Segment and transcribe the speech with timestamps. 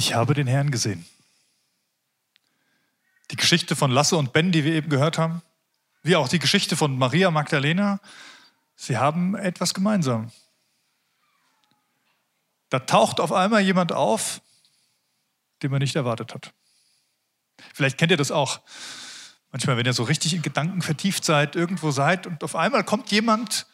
[0.00, 1.04] ich habe den Herrn gesehen.
[3.30, 5.42] Die Geschichte von Lasse und Ben, die wir eben gehört haben,
[6.02, 8.00] wie auch die Geschichte von Maria Magdalena,
[8.76, 10.32] sie haben etwas gemeinsam.
[12.70, 14.40] Da taucht auf einmal jemand auf,
[15.62, 16.54] den man nicht erwartet hat.
[17.74, 18.62] Vielleicht kennt ihr das auch.
[19.52, 23.10] Manchmal, wenn ihr so richtig in Gedanken vertieft seid, irgendwo seid und auf einmal kommt
[23.10, 23.66] jemand,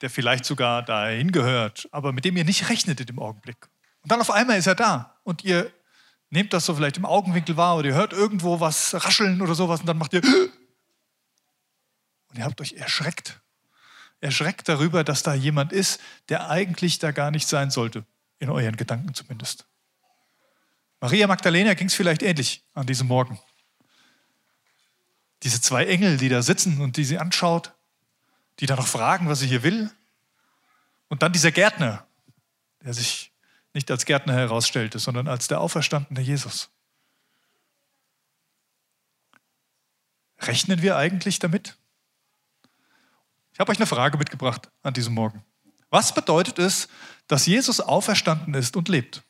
[0.00, 3.68] der vielleicht sogar dahin gehört, aber mit dem ihr nicht rechnet in dem Augenblick.
[4.02, 5.72] Und dann auf einmal ist er da und ihr
[6.30, 9.80] nehmt das so vielleicht im Augenwinkel wahr oder ihr hört irgendwo was rascheln oder sowas
[9.80, 10.22] und dann macht ihr
[12.28, 13.40] und ihr habt euch erschreckt.
[14.20, 18.04] Erschreckt darüber, dass da jemand ist, der eigentlich da gar nicht sein sollte,
[18.38, 19.66] in euren Gedanken zumindest.
[21.00, 23.40] Maria Magdalena ging es vielleicht ähnlich an diesem Morgen.
[25.42, 27.72] Diese zwei Engel, die da sitzen und die sie anschaut,
[28.60, 29.90] die da noch fragen, was sie hier will.
[31.08, 32.06] Und dann dieser Gärtner,
[32.84, 33.31] der sich
[33.74, 36.70] nicht als Gärtner herausstellte, sondern als der auferstandene Jesus.
[40.40, 41.76] Rechnen wir eigentlich damit?
[43.52, 45.44] Ich habe euch eine Frage mitgebracht an diesem Morgen.
[45.90, 46.88] Was bedeutet es,
[47.28, 49.22] dass Jesus auferstanden ist und lebt?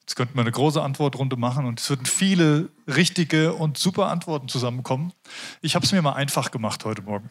[0.00, 4.48] Jetzt könnten wir eine große Antwortrunde machen und es würden viele richtige und super Antworten
[4.48, 5.12] zusammenkommen.
[5.60, 7.30] Ich habe es mir mal einfach gemacht heute Morgen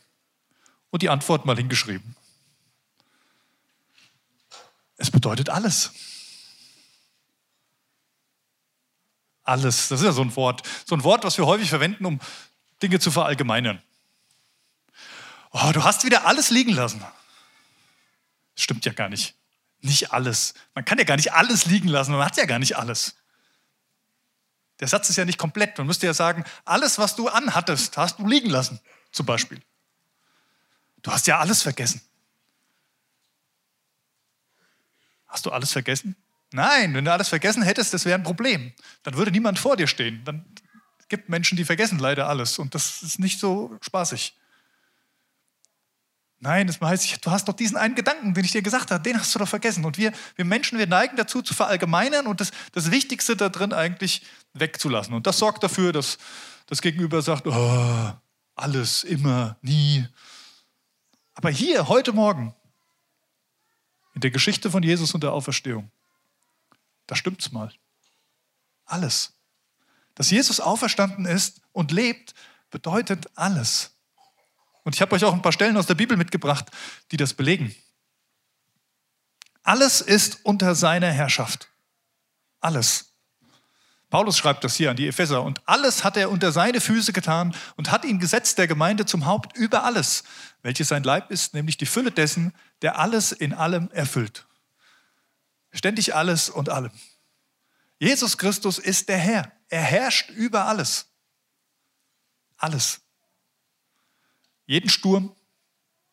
[0.89, 2.15] und die Antwort mal hingeschrieben.
[4.99, 5.91] Es bedeutet alles.
[9.43, 9.87] Alles.
[9.87, 10.61] Das ist ja so ein Wort.
[10.85, 12.19] So ein Wort, was wir häufig verwenden, um
[12.81, 13.81] Dinge zu verallgemeinern.
[15.51, 16.99] Oh, du hast wieder alles liegen lassen.
[16.99, 19.35] Das stimmt ja gar nicht
[19.81, 20.53] nicht alles.
[20.75, 23.15] Man kann ja gar nicht alles liegen lassen, man hat ja gar nicht alles.
[24.79, 25.77] Der Satz ist ja nicht komplett.
[25.77, 28.79] Man müsste ja sagen, alles, was du anhattest, hast du liegen lassen,
[29.11, 29.61] zum Beispiel.
[31.01, 32.01] Du hast ja alles vergessen.
[35.29, 36.15] Hast du alles vergessen?
[36.51, 38.73] Nein, wenn du alles vergessen hättest, das wäre ein Problem.
[39.03, 40.21] Dann würde niemand vor dir stehen.
[40.25, 40.43] Dann
[41.07, 44.35] gibt Menschen, die vergessen leider alles und das ist nicht so spaßig.
[46.41, 49.19] Nein, das heißt, du hast doch diesen einen Gedanken, den ich dir gesagt habe, den
[49.19, 49.83] hast du doch vergessen.
[49.83, 53.73] Und wir, wir Menschen, wir neigen dazu zu verallgemeinern und das, das Wichtigste da drin
[53.73, 54.21] eigentlich
[54.53, 55.13] wegzulassen.
[55.13, 56.17] Und das sorgt dafür, dass
[56.67, 58.13] das Gegenüber sagt, oh,
[58.55, 60.07] alles, immer, nie.
[61.33, 62.55] Aber hier, heute Morgen,
[64.19, 65.89] in der Geschichte von Jesus und der Auferstehung,
[67.07, 67.71] da stimmt's mal.
[68.83, 69.31] Alles.
[70.13, 72.33] Dass Jesus auferstanden ist und lebt,
[72.69, 73.91] bedeutet alles.
[74.83, 76.65] Und ich habe euch auch ein paar Stellen aus der Bibel mitgebracht,
[77.13, 77.73] die das belegen.
[79.63, 81.69] Alles ist unter seiner Herrschaft.
[82.59, 83.08] Alles.
[84.09, 85.43] Paulus schreibt das hier an die Epheser.
[85.43, 89.25] Und alles hat er unter seine Füße getan und hat ihn gesetzt der Gemeinde zum
[89.25, 90.23] Haupt über alles,
[90.63, 94.47] welches sein Leib ist, nämlich die Fülle dessen, der alles in allem erfüllt.
[95.71, 96.91] Ständig alles und allem.
[97.99, 99.51] Jesus Christus ist der Herr.
[99.67, 101.07] Er herrscht über alles.
[102.57, 103.01] Alles
[104.69, 105.35] jeden Sturm,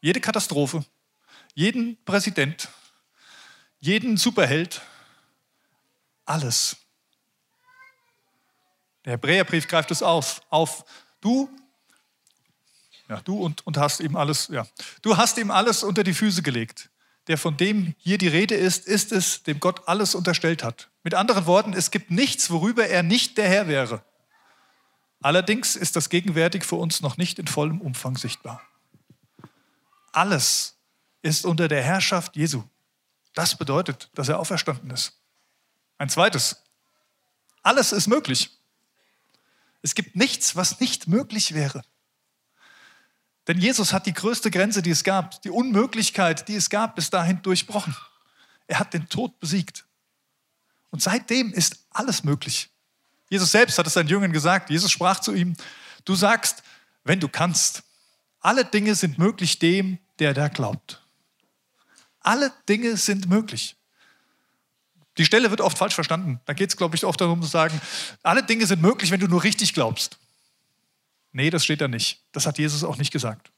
[0.01, 0.83] jede Katastrophe,
[1.53, 2.71] jeden Präsident,
[3.81, 4.81] jeden Superheld,
[6.25, 6.79] alles.
[9.07, 10.43] Der Hebräerbrief greift es auf.
[10.51, 10.85] auf.
[11.21, 11.49] Du,
[13.09, 14.67] ja, du und, und hast ihm alles, ja,
[15.01, 16.91] du hast ihm alles unter die Füße gelegt.
[17.29, 20.91] Der von dem hier die Rede ist, ist es, dem Gott alles unterstellt hat.
[21.03, 24.05] Mit anderen Worten, es gibt nichts, worüber er nicht der Herr wäre.
[25.23, 28.63] Allerdings ist das gegenwärtig für uns noch nicht in vollem Umfang sichtbar.
[30.13, 30.77] Alles
[31.23, 32.63] ist unter der Herrschaft Jesu.
[33.35, 35.19] Das bedeutet, dass er auferstanden ist.
[35.99, 36.63] Ein zweites.
[37.63, 38.56] Alles ist möglich.
[39.87, 41.81] Es gibt nichts, was nicht möglich wäre.
[43.47, 47.09] Denn Jesus hat die größte Grenze, die es gab, die Unmöglichkeit, die es gab, bis
[47.09, 47.97] dahin durchbrochen.
[48.67, 49.87] Er hat den Tod besiegt.
[50.91, 52.69] Und seitdem ist alles möglich.
[53.31, 54.71] Jesus selbst hat es seinen Jüngern gesagt.
[54.71, 55.55] Jesus sprach zu ihm,
[56.05, 56.65] du sagst,
[57.05, 57.85] wenn du kannst,
[58.41, 61.01] alle Dinge sind möglich dem, der da glaubt.
[62.19, 63.77] Alle Dinge sind möglich.
[65.19, 66.41] Die Stelle wird oft falsch verstanden.
[66.45, 67.81] Da geht es, glaube ich, oft darum zu sagen,
[68.23, 70.19] alle Dinge sind möglich, wenn du nur richtig glaubst.
[71.33, 72.23] Nee, das steht da nicht.
[72.33, 73.51] Das hat Jesus auch nicht gesagt.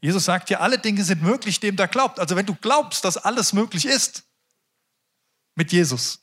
[0.00, 2.20] Jesus sagt ja, alle Dinge sind möglich, dem da glaubt.
[2.20, 4.24] Also wenn du glaubst, dass alles möglich ist
[5.54, 6.20] mit Jesus,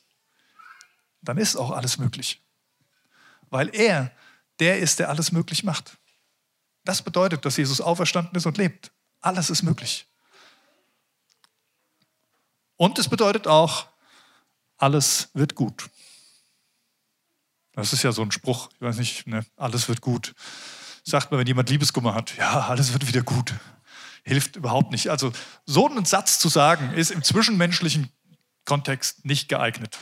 [1.21, 2.41] dann ist auch alles möglich.
[3.49, 4.11] Weil er
[4.59, 5.97] der ist, der alles möglich macht.
[6.83, 8.91] Das bedeutet, dass Jesus auferstanden ist und lebt.
[9.21, 10.05] Alles ist möglich.
[12.77, 13.87] Und es bedeutet auch,
[14.83, 15.89] alles wird gut.
[17.71, 19.45] Das ist ja so ein Spruch, ich weiß nicht, ne?
[19.55, 20.35] alles wird gut.
[21.05, 23.53] Sagt man, wenn jemand Liebeskummer hat, ja, alles wird wieder gut.
[24.23, 25.09] hilft überhaupt nicht.
[25.09, 25.31] Also
[25.65, 28.09] so einen Satz zu sagen, ist im zwischenmenschlichen
[28.65, 29.97] Kontext nicht geeignet.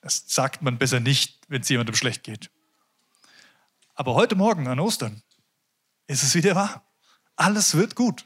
[0.00, 2.50] Das sagt man besser nicht, wenn es jemandem schlecht geht.
[3.94, 5.22] Aber heute Morgen an Ostern
[6.08, 6.84] ist es wieder wahr.
[7.36, 8.24] Alles wird gut.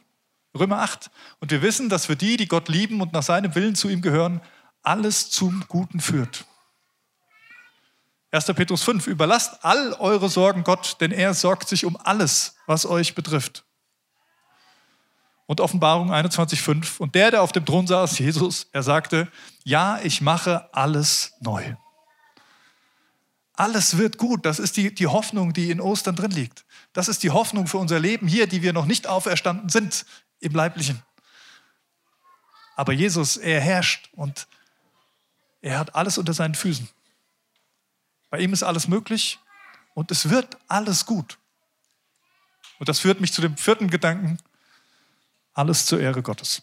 [0.59, 1.11] Römer 8.
[1.41, 4.01] Und wir wissen, dass für die, die Gott lieben und nach seinem Willen zu ihm
[4.01, 4.41] gehören,
[4.89, 6.47] alles zum Guten führt.
[8.31, 8.47] 1.
[8.47, 9.07] Petrus 5.
[9.07, 13.65] Überlasst all eure Sorgen Gott, denn er sorgt sich um alles, was euch betrifft.
[15.45, 16.99] Und Offenbarung 21.5.
[16.99, 19.29] Und der, der auf dem Thron saß, Jesus, er sagte,
[19.63, 21.75] ja, ich mache alles neu.
[23.53, 24.47] Alles wird gut.
[24.47, 26.65] Das ist die, die Hoffnung, die in Ostern drin liegt.
[26.95, 30.07] Das ist die Hoffnung für unser Leben hier, die wir noch nicht auferstanden sind
[30.41, 31.03] im Leiblichen.
[32.75, 34.47] Aber Jesus, er herrscht und
[35.69, 36.89] er hat alles unter seinen Füßen.
[38.31, 39.39] Bei ihm ist alles möglich
[39.93, 41.37] und es wird alles gut.
[42.79, 44.39] Und das führt mich zu dem vierten Gedanken.
[45.53, 46.63] Alles zur Ehre Gottes.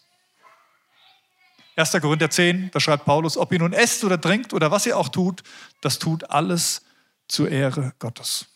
[1.76, 1.92] 1.
[2.00, 5.08] Korinther 10, da schreibt Paulus, ob ihr nun esst oder trinkt oder was ihr auch
[5.08, 5.44] tut,
[5.82, 6.82] das tut alles
[7.28, 8.46] zur Ehre Gottes.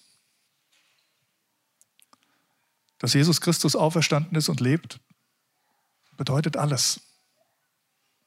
[2.98, 4.98] Dass Jesus Christus auferstanden ist und lebt,
[6.16, 7.00] bedeutet alles.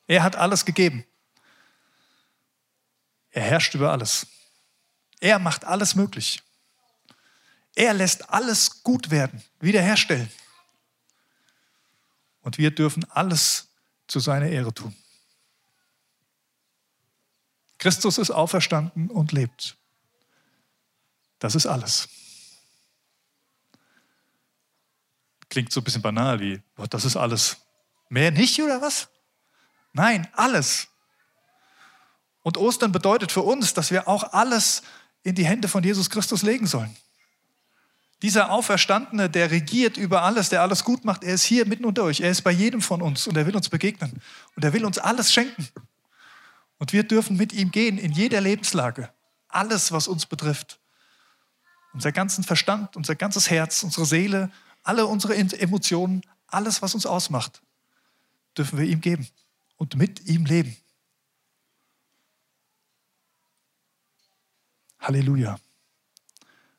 [0.08, 1.06] Er hat alles gegeben.
[3.34, 4.28] Er herrscht über alles.
[5.20, 6.42] Er macht alles möglich.
[7.76, 10.32] Er lässt alles gut werden, wiederherstellen.
[12.42, 13.68] Und wir dürfen alles
[14.08, 14.96] zu seiner Ehre tun.
[17.80, 19.76] Christus ist auferstanden und lebt.
[21.40, 22.08] Das ist alles.
[25.50, 27.58] Klingt so ein bisschen banal wie, das ist alles.
[28.10, 29.10] Mehr nicht oder was?
[29.92, 30.88] Nein, alles.
[32.44, 34.84] Und Ostern bedeutet für uns, dass wir auch alles
[35.24, 36.96] in die Hände von Jesus Christus legen sollen.
[38.22, 42.04] Dieser Auferstandene, der regiert über alles, der alles gut macht, er ist hier mitten unter
[42.04, 42.22] euch.
[42.22, 44.22] Er ist bei jedem von uns und er will uns begegnen.
[44.56, 45.68] Und er will uns alles schenken.
[46.78, 49.10] Und wir dürfen mit ihm gehen in jeder Lebenslage.
[49.50, 50.80] Alles, was uns betrifft.
[51.94, 54.52] Unser ganzen Verstand, unser ganzes Herz, unsere Seele,
[54.84, 57.62] alle unsere Emotionen, alles, was uns ausmacht,
[58.58, 59.28] dürfen wir ihm geben
[59.78, 60.76] und mit ihm leben.
[65.04, 65.60] Halleluja.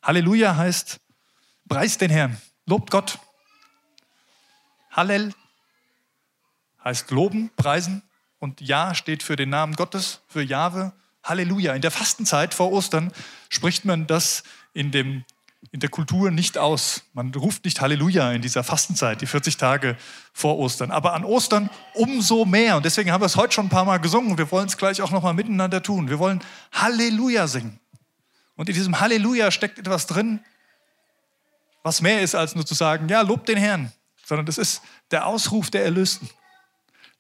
[0.03, 1.00] Halleluja heißt,
[1.69, 2.37] Preist den Herrn,
[2.67, 3.19] lobt Gott.
[4.91, 5.35] Hallel
[6.85, 8.03] heißt loben, preisen
[8.38, 10.93] und Ja steht für den Namen Gottes, für Jahwe.
[11.23, 11.75] Halleluja.
[11.75, 13.11] In der Fastenzeit vor Ostern
[13.49, 14.43] spricht man das
[14.75, 15.25] in, dem,
[15.71, 17.05] in der Kultur nicht aus.
[17.15, 19.97] Man ruft nicht Halleluja in dieser Fastenzeit, die 40 Tage
[20.35, 20.91] vor Ostern.
[20.91, 22.76] Aber an Ostern umso mehr.
[22.76, 24.37] Und deswegen haben wir es heute schon ein paar Mal gesungen.
[24.37, 26.11] Wir wollen es gleich auch nochmal miteinander tun.
[26.11, 27.81] Wir wollen Halleluja singen.
[28.56, 30.40] Und in diesem Halleluja steckt etwas drin,
[31.82, 33.92] was mehr ist als nur zu sagen, ja, lob den Herrn,
[34.24, 36.28] sondern das ist der Ausruf der Erlösten.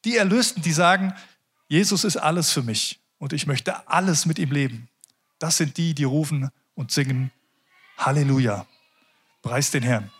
[0.04, 1.14] Die Erlösten, die sagen,
[1.68, 4.88] Jesus ist alles für mich und ich möchte alles mit ihm leben.
[5.38, 7.30] Das sind die, die rufen und singen
[7.98, 8.66] Halleluja.
[9.42, 10.10] Preis den Herrn.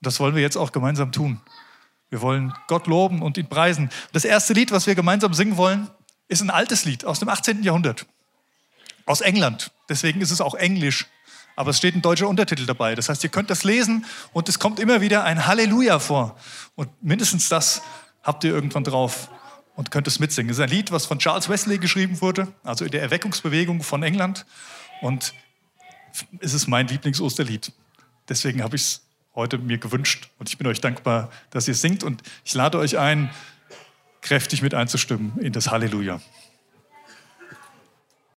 [0.00, 1.40] Das wollen wir jetzt auch gemeinsam tun.
[2.10, 3.90] Wir wollen Gott loben und ihn preisen.
[4.12, 5.88] Das erste Lied, was wir gemeinsam singen wollen,
[6.28, 7.62] ist ein altes Lied aus dem 18.
[7.62, 8.06] Jahrhundert.
[9.08, 9.72] Aus England.
[9.88, 11.06] Deswegen ist es auch Englisch
[11.58, 12.94] aber es steht ein deutscher Untertitel dabei.
[12.94, 16.38] Das heißt, ihr könnt das lesen und es kommt immer wieder ein Halleluja vor.
[16.76, 17.82] Und mindestens das
[18.22, 19.28] habt ihr irgendwann drauf
[19.74, 20.52] und könnt es mitsingen.
[20.52, 24.04] Es ist ein Lied, was von Charles Wesley geschrieben wurde, also in der Erweckungsbewegung von
[24.04, 24.46] England.
[25.00, 25.34] Und
[26.38, 27.72] es ist mein Lieblingsosterlied.
[28.28, 29.02] Deswegen habe ich es
[29.34, 32.98] heute mir gewünscht und ich bin euch dankbar, dass ihr singt und ich lade euch
[32.98, 33.30] ein,
[34.20, 36.20] kräftig mit einzustimmen in das Halleluja.